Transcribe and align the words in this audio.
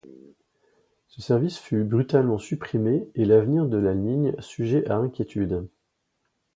Ce 1.09 1.21
service 1.21 1.59
fut 1.59 1.83
brutalement 1.83 2.39
supprimé 2.39 3.07
et 3.13 3.23
l'avenir 3.23 3.67
de 3.67 3.77
la 3.77 3.93
ligne 3.93 4.33
sujet 4.39 4.89
à 4.89 4.95
inquiétude. 4.95 5.67